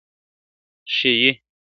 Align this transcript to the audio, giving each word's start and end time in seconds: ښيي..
ښيي.. 0.93 1.31